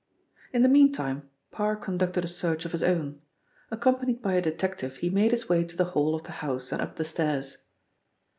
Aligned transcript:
In 0.51 0.63
the 0.63 0.67
meantime 0.67 1.29
Parr 1.51 1.75
conducted 1.75 2.25
a 2.25 2.27
search 2.27 2.65
of 2.65 2.71
his 2.71 2.81
own. 2.81 3.21
Accompanied 3.69 4.19
by 4.19 4.33
a 4.33 4.41
detective 4.41 4.97
he 4.97 5.11
made 5.11 5.29
his 5.29 5.47
way 5.47 5.63
to 5.63 5.77
the 5.77 5.85
hall 5.93 6.15
of 6.15 6.23
the 6.23 6.31
house 6.41 6.71
and 6.71 6.81
up 6.81 6.95
the 6.95 7.05
stairs. 7.05 7.65